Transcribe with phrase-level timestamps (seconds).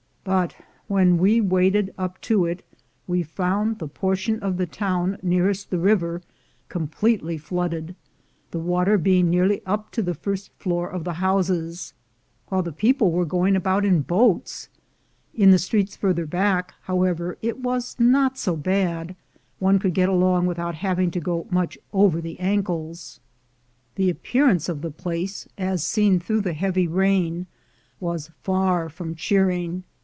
[0.23, 0.55] But
[0.87, 2.63] when we waded up to it,
[3.07, 6.21] we found the portion of the town nearest the river
[6.69, 7.95] completely flooded,
[8.51, 11.95] the water being nearly up to the first floor of the houses,
[12.49, 14.69] while the people were going about in boats.
[15.33, 19.15] In the streets farther back, hov/ever, it was not so bad;
[19.57, 23.19] one could get along v/ithout having to go much over the ankles.
[23.95, 27.47] The appearance of the place, as seen through the heavy rain,
[27.99, 29.83] was far from cheer ing.